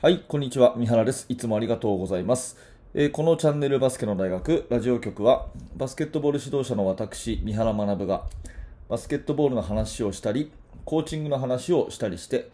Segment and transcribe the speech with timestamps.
[0.00, 0.74] はい、こんにちは。
[0.76, 1.26] 三原です。
[1.28, 2.56] いつもありがとうございます。
[2.94, 8.22] えーこのチャンネルバスケの大学ラジオ局は、バスケットボール指導者の私、三原学が、
[8.88, 10.52] バスケットボールの話をしたり、
[10.84, 12.48] コーチングの話をしたりして、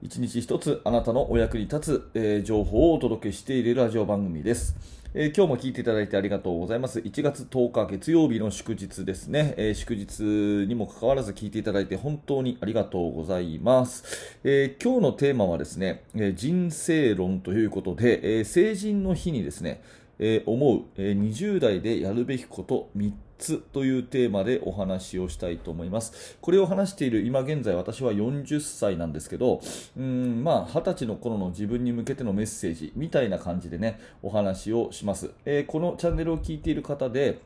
[0.00, 4.74] 一日一つあなたのお役に立つ、えー情報をお届けしているラジオ番組です。
[5.18, 6.98] えー今日も聞いていただいてありがとうございます。
[6.98, 9.54] 1月10日月曜日の祝日ですね。
[9.56, 10.22] えー祝日
[10.68, 14.04] にもかかわらず聞いていただいて本当にありがとうございます。
[14.44, 19.80] えー今日のテーマはですね、えー人生論ということで、えー成人の日にですね、
[20.18, 26.36] えー思う、えー20代でやるべきこと3つというテーマでお話をしたいと思います。
[26.40, 29.60] これを話している今現在私は40歳なんですけど、
[29.96, 35.30] うんまあ20歳の頃の自分に向けてのメッセージみたいな感じでね、お話をします。
[35.44, 37.40] えーこのチャンネルを聞いている方で、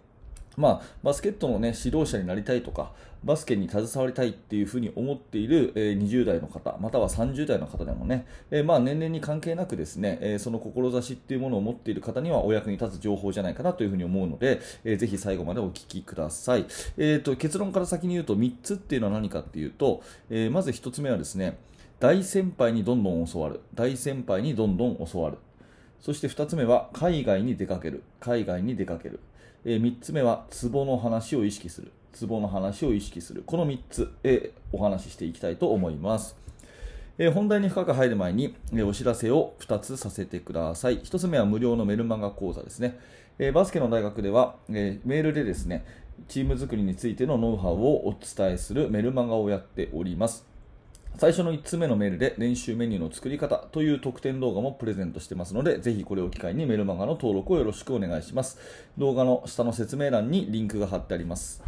[0.60, 2.92] まあ、バスケットの、ね、指導者になりたいとか、
[3.24, 16.66] バスケに携わりたいっていうふうに思っている、え20代の方、または30代の方でもね、えまあ、年齢に関係なくですね、えその志っていうものを持っている方にはお役に立つ情報じゃないかなというふうに思うので、えーぜひ最後までお聞きください。
[16.96, 21.58] えーと結論から先に言うと3つっていうのは何かっていうと、えーまず1つ目はですね、
[22.00, 23.60] 大先輩にどんどん教わる。
[23.74, 25.38] 大先輩にどんどん教わる。
[26.00, 28.02] そして2つ目は海外に出かける。
[28.20, 29.20] 海外に出かける。
[29.64, 31.92] え3つ目はツボの話を意識する。
[32.12, 33.42] ツボの話を意識する。
[33.44, 36.36] この3つ、えーお話ししていきたいと思います。
[37.18, 41.00] えー本題に深く入る前に、えお知らせを2つさせてください。
[41.00, 42.98] 1つ目は無料のメルマガ講座ですね。
[43.38, 45.84] えバスケの大学では、えメールでですね、
[46.28, 50.49] チーム作りについてのノウハウをお伝えするメルマガをやっております。
[51.18, 58.58] 最初の1つ目のメールで練習メニューの作り方という特典動画もプレゼントしてますので、ぜひこれを機会にメルマガの登録をよろしくお願いします。
[58.96, 61.62] 動画の下の説明欄にリンクが貼ってあります。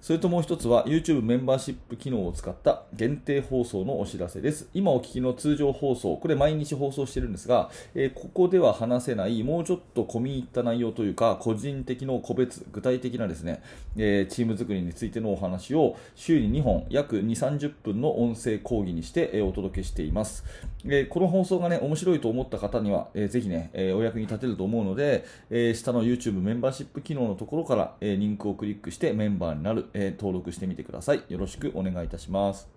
[0.00, 4.66] それともう一つは YouTube メンバーシップ機能を使った限定放送のお知らせです。
[4.72, 13.62] 今お聞きの通常放送、これ毎日放送してるんですが、えーここでは話せない、もうちょっと込み入った内容というか、個人的の個別、具体的なですね、
[13.98, 20.44] えーチーム作りについてのお話を週に2本、約2、30分の音声講義にして、えーお届けしています。
[20.86, 31.22] えーこの放送がね、面白いと思った方には、えーぜひね、えーお役に立てると思うので、えー下の YouTube メンバーシップ機能のところから、えーリンクをクリックしてメンバーになる、えー登録してみてください。
[31.28, 32.68] よろしくお願いいたします。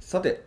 [0.00, 0.44] さて、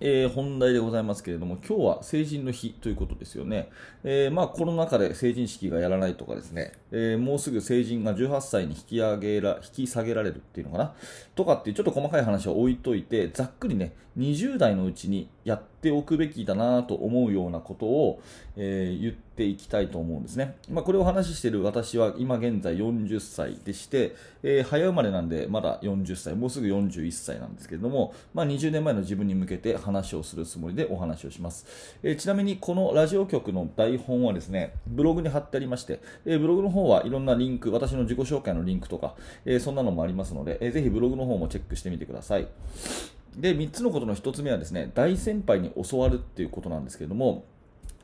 [0.00, 3.70] えー本題でございますけれども、今日は成人の日ということですよね。
[4.02, 10.94] えーまあ、コロナ禍で成人式がやらないとかですね、えーもうすぐ成人が18歳に引き上げら、引き下げられるっていうのかな
[11.34, 18.22] とかっていうちょっと細かい話は置いといて、ざっくりね、20代のうちにやってておくべきだなと思うようなことを、
[18.56, 20.54] えー言っていきたいと思うんですね。
[20.70, 31.66] まあ、これを話ししている私は今現在40歳でして、えー早生まれなんでまだ40歳、もうすぐ41歳なんですけれども、まあ、20年前の自分に向けて話をするつもりでお話をします。
[32.02, 42.46] えーちなみにこのラジオ局の台本はですね、ブログに貼ってありまして、えブログの方はいろんなリンク、私の自己紹介のリンクとか、えそんなのもありますので、えーぜひブログの方もチェックしてみてください。
[43.36, 47.44] で、3つのことの1つ目はですね、大先輩に教わるっていうことなんですけれども、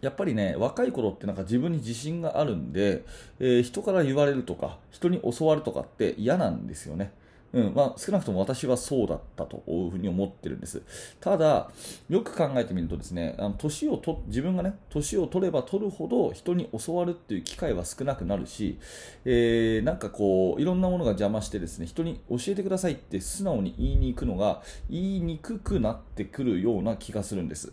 [0.00, 3.04] やっぱりね、若い頃ってなんか自分に自信があるんで、
[3.38, 7.12] えー人から言われるとか、人に教わるとかって嫌なんですよね。
[7.52, 10.82] うんまあ、少なくとも私はそうだったというふうに思ってるんです。
[11.20, 11.70] ただ、
[12.08, 18.78] よく考えてみるとですね、あの年をと自分がね、年を取れば取るほど人に教わるっていう機会は少なくなるし、
[19.24, 27.72] えーなんかこう、いろんなものが邪魔してですね、人に教えてくださいって素直に言いに行くのが、言いにくくなってくるような気がするんです。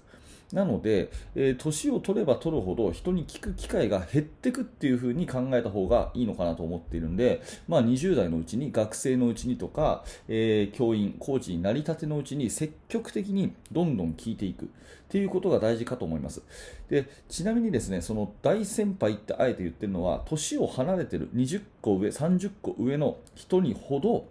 [0.53, 14.68] なので、えー年を取れば取るほど人に聞く機会が減ってくっていう風に考えた方がいいのかなと思っているんで、まあ、20代のうちに学生のうちにとか、えー教員、コーチになりたてのうちに積極的にどんどん聞いていくっ
[15.09, 16.41] ていうことが大事かと思います。
[16.90, 24.25] でちなみにですね、その大先輩ってあえて言ってるのは、年を離れてる20個上、30個上の人にほど、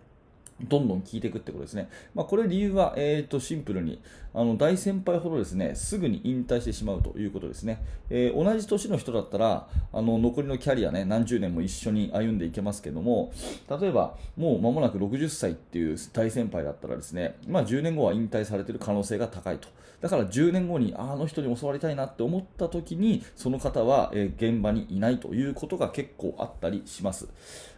[0.60, 1.88] どんどん聞いていくってことですね。
[2.14, 4.00] まあ、これ理由は、えー、とシンプルに
[4.32, 7.82] あの大先輩ほどですねすぐに引退してしまうということですね。
[8.10, 13.32] えー同じ年の人だったらあの残りのキャリアね何十年も一緒に歩んでいけますけども
[13.80, 19.68] 例えばもう間もなく60歳っていう大先輩だったらですね、まあ、10年後は引退されている可能性が高いと。
[20.00, 27.28] だから10年後にああの人に教わりたいなって思った時にその方は、えー現場にいないということが結構あったりします。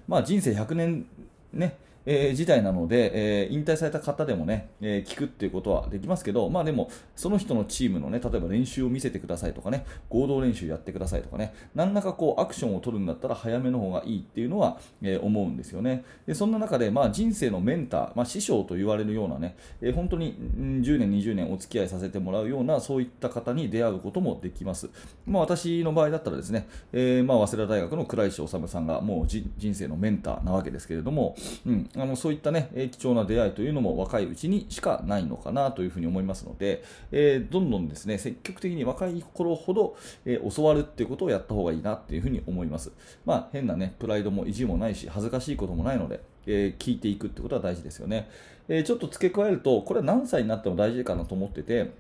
[0.07, 1.07] まあ、人生100年
[1.53, 1.77] ね
[2.07, 16.05] えー、時代なので、えー、引退された方でもね、えー、聞くっていうことはできますけど、まあでも、その人のチームのね、例えば練習を見せてくださいとかね、合同練習やってくださいとかね、何らかこうアクションを取るんだったら早めの方がいいっていうのは、えー、思うんですよね。
[16.27, 24.89] で、そんな中で、まあ人生のメンター、まあ師匠と言われるようなね、えー、本当に10年、20年お付き合いさせてもらうような、そういった方に出会うこともできます。
[25.27, 31.37] まあ私の場合だったらですね、えー、まあ早稲田大学の倉石修さんがもう人生のメンターなわけですけれども、
[31.67, 42.93] うん、あのそういったね、貴重な出会いというのも若いうちにしかないのかなというふうに思いますので、えー、どんどんですね、積極的に若い頃ほど、えー、教わるっていうことをやった方がいいなっていうふうに思います。
[43.27, 48.29] まあ、変なね、プライドも意地もないし、恥ずかしいこともないので、えー、聞いていくってことは大事ですよね。
[48.69, 51.91] えちょっと付け加えると、これは何歳になっても大事かなと思ってて、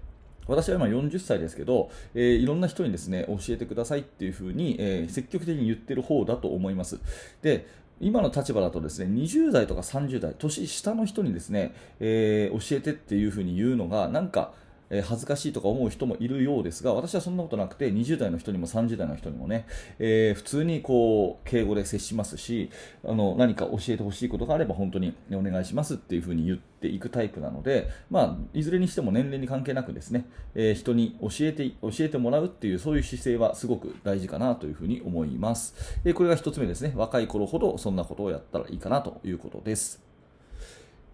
[0.49, 6.99] 私は今40歳ですけど、えー、いろんな人にですね教えてくださいっていうふうに、えー、積極的に言ってる方だと思います。
[7.43, 7.67] で
[8.00, 14.53] 今の立場だとですね20代とか30代年下の人にですね、えー、教えてっていうふうに言うのがなんか
[14.90, 19.67] え恥ずかしいとか思う人もいるようですが、私はそんなことなくて、20代の人にも30代の人にもね、
[19.99, 22.70] えー、普通にこう、敬語で接しますし、
[23.05, 35.75] あの、何か教えてほしいことがあれば本当にお願いしますっていうふうに言っていくタイプなので、まあ、いずれにしても年齢に関係なくですね、えー、人に教えて、教えてもらうっていう、そういう姿勢はすごく大事かなというふうに思います。
[36.05, 36.93] えー、これが1つ目ですね。
[36.96, 40.02] 若い頃ほどそんなことをやったらいいかなということです。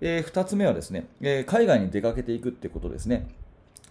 [0.01, 3.27] えー、2つ目はですね、えー、海外に出かけていくってことですね。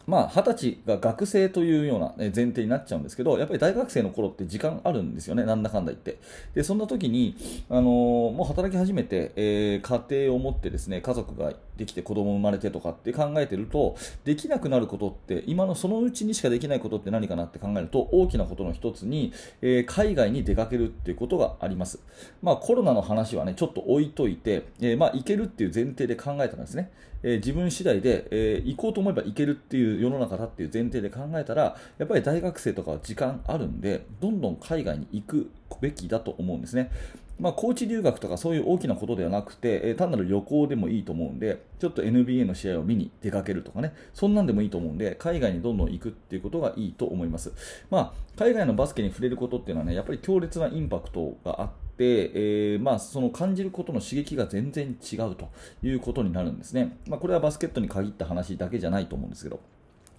[0.06, 6.20] まあ、20歳が学生というような前提になっちゃうんですけど、やっぱり大学生の頃って時間あるんですよね、なんだかんだ言って。
[6.54, 7.36] で、そんな時に、
[7.70, 7.86] あのー、
[8.34, 13.96] もう働き始めて、えー、家庭を持ってですね、家族ができて子供生まれてとかって考えてると、
[14.26, 22.00] できなくなることって、今のそのうちにしかできないことって何かなって考えると、大きなことの一つに、えー、海外に出かけるっていうことがあります。
[22.42, 26.92] まあ、コロナの話はね、ちょっと置いといて、えまあ、行けるっていう前提で考えたんですね。
[27.24, 35.50] え自分次第で、え行こうと思えば行けるっていう世の中だっていう前提で考えたら、やっぱり大学生とかは時間あるんで、どんどん海外に行く
[35.82, 36.92] べきだと思うんですね。
[37.40, 47.52] まあ、コーチ留学とかそういう大きなことではなくて、え単なる旅行でもいいと思うんで、ちょっと NBA の試合を見に出かけるとかね、そんなんでもいいと思うんで、海外にどんどん行くっていうことがいいと思います。
[47.90, 55.50] まあ、海外のバスケに触れることっていうのはね、やっぱり強烈なインパクトがあって、えー、まあ、その感じることの刺激が全然違うと
[55.82, 56.98] いうことになるんですね。
[57.08, 59.60] まあ、これはバスケットに限った話だけじゃないと思うんですけど。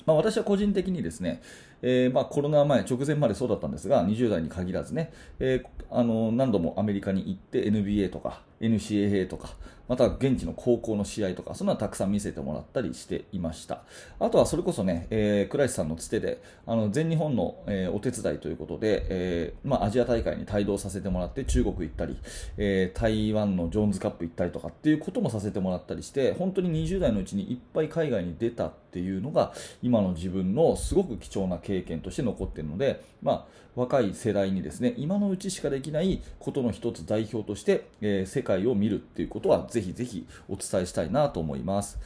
[0.06, 1.40] まあ、私は個人的にですね、
[1.86, 9.50] えー、まあ、コロナ前、直前までそうだったんですが、20代に限らずね、えー、あの何度もアメリカに行って NBA とか NCAA とか、
[9.88, 13.82] また現地の高校の試合とか、そんなのたくさん見せてもらったりしていました。
[14.18, 22.16] あとはそれこそね、えー、倉石さんのつてで、あの全日本の、えー、お手伝いということで、えー、まあ、アジア大会に帯同させてもらって中国行ったり、
[22.56, 29.52] えー、台湾のジョーンズカップ行ったりとかっていうこともさせてもらったりして、本当に20代のうちにいっぱい海外に出たっていうのが、
[29.82, 33.44] 今の自分のすごく貴重な経験経験として残っているので、まあ、
[33.74, 41.98] 若い世代にですね、今のうちしかできないことの一つ代表として、えー、世界を見るっていうことはぜひぜひお伝えしたいなと思います。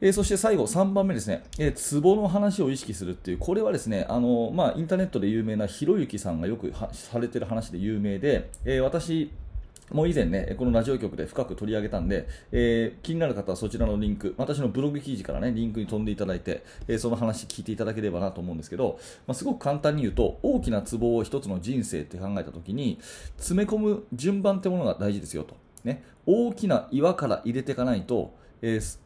[0.00, 9.30] えー、そして最後、3番目ですね、えー、壺の話を意識するっていう、これはですね、あのまあ、インターネットで有名なひろゆきさんがよくされてる話で有名で、えー、私、
[9.90, 22.98] もう以前ね、このラジオ局で深く取り上げたんで、えー、気になる方はそちらのリンク、私のブログ記事からね、リンクに飛んでいただいて、えー、その話聞いていただければなと思うんですけど、まあ、すごく簡単に言うと、大きな壺を一つの人生って考えたときに、
[23.36, 25.56] 詰め込む順番ってものが大事ですよと。
[25.84, 28.98] ね、大きな岩から入れていかないと、えー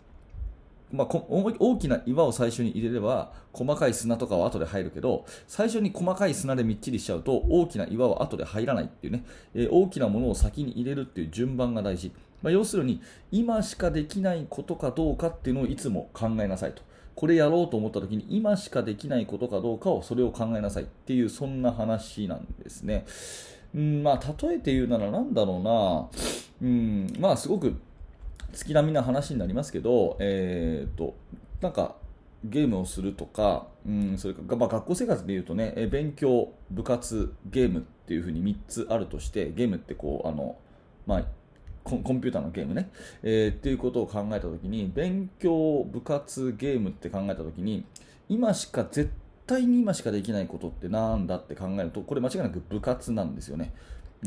[0.93, 16.83] まあ、大きな岩を最初に入れれば細かい砂とかは後で入るけど最初に細かい砂でみっちりしちゃうと大きな岩は後で入らないっていうね、えー、大きなものを先に入れるっていう順番が大事、まあ、要するに今しかできないことかどうかっていうのをいつも考えなさいと。
[17.15, 23.07] これやろうと思った時に今しかできないことかどうかをそれを考えなさいっていうそんな話なんですね。
[23.75, 26.09] うんまあ、例えて言うなら何だろうな、
[26.63, 27.75] うんまあ、すごく
[28.55, 31.15] 月並みな話になりますけど、えーと、
[31.61, 31.97] なんか
[32.45, 40.57] ゲームをするとか、うん、それか、まあ、学校生活でいうとね、勉強、部活、ゲームっていうふうに3つあるとして、ゲームってこう、あの、
[41.07, 41.25] まあ、
[41.85, 42.91] コンピューターのゲームね、
[43.23, 47.85] えー、っていうことを考えたときに、勉強、部活、ゲームって考えたときに、
[48.29, 49.11] 今しか絶
[49.47, 53.73] 対に今しかできないことってなんだって考えると、これ間違いなく部活なんですよね。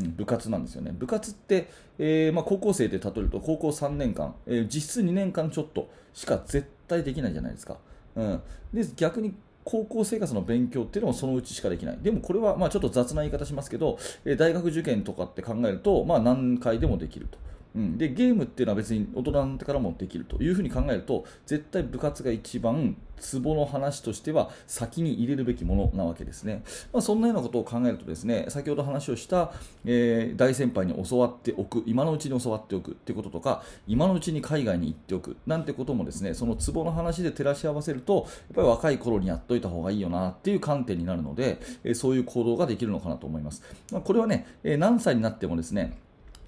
[0.04, 0.92] 部活なんですよね。
[0.96, 7.76] 部活って、えー、まあ、高校生で例えると高校3年間、えー、実質2年間ちょっとしか絶対できないじゃないですか。
[8.16, 11.98] うん、で逆に高校生活の勉強っていうのもそのうちしかできない。
[12.00, 17.38] でもこれはまあちょっと雑な言い方しますけど、えー、大学受験とかって考えると、まあ、何回でもできると。
[17.74, 29.52] うん、でゲームっていうのは別に大人になってからもできるというふうに考えると絶対部活が一番ツボの話としては先に入れるべきものなわけですね、まあ、そんなようなことを考えるとですね先ほど話をした、
[29.84, 45.98] えー、大先輩に教わっておく今のうちに教わっておくってこととか今のうちに海外に行っておくなんてこともですねそのツボの話で照らし合わせるとやっぱり若い頃にやっといた方がいいよなっていう観点になるので、えー、そういう行動ができるのかなと思います、まあ、これはね、えー、何歳になってもですね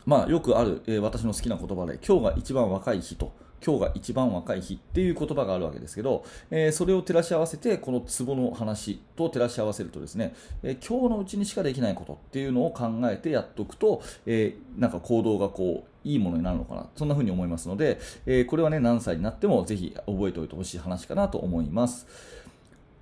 [0.06, 3.32] まあ、よくある、えー、私の好きな言葉で今日が一番若い日と
[3.64, 22.06] 今日が一番若い日っていう言葉があるわけですけど、えー、それを照らし合わせてこのツボの話と照らし合わせるとですね、えー、今日のうちにしかできないことっていうのを考えてやっておくと、えー、なんか行動がこういいものになるのかなそんな風に思いますので、えこれはね何歳になってもぜひ覚えておいてほしい話かなと思います。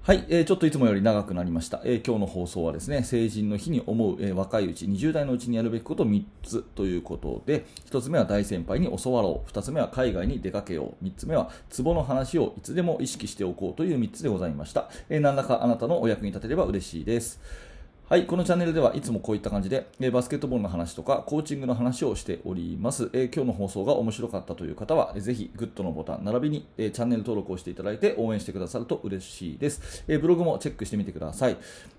[0.09, 9.51] はい、えー、ちょっといつもより長くなりました、えー、今日の放送はですね成人の日に思う、えー、若いうち20代のうちにやるべきこと3つということで1つ目は大先輩に教わろう。
[9.51, 11.05] 2つ目は海外に出かけよう。
[11.05, 17.39] 3つ目は壺の話をいつでも意識しておこうという3つでございました、え何らかあなたのお役に立てれば嬉しいです。
[18.09, 23.11] はい、このチャンネルではいつもこういった感じで、えバスケットボールの話とかコーチングの話をしております。
[23.13, 30.05] え、今日の放送が面白かったという方は、えー、ぜひグッドのボタン、並びに、え、チャンネル登録をしていただいて応援してくださると嬉しいです。
[30.09, 31.59] えブログもチェックしてみてください。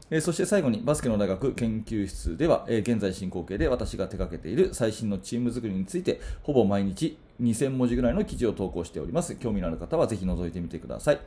[0.09, 9.35] えそして最後にバスケの大学研究室では、え現在進行形で私が手掛けている最新のチーム作りについて、ほぼ毎日2000文字ぐらいの記事を投稿しております。
[9.35, 11.19] 興味のある方はぜひ覗いてみてください。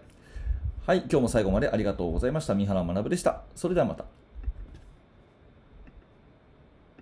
[0.84, 2.56] はい、今日も最後までありがとうございました。
[2.56, 3.42] 三原学でした。
[3.54, 4.21] それではまた。